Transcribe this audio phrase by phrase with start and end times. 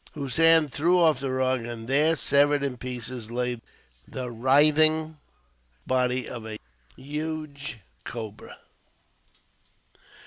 [0.15, 3.61] Hossein threw off the rug, and there, severed in pieces, lay
[4.07, 5.17] the writhing
[5.85, 6.57] body of a
[6.95, 8.57] huge cobra.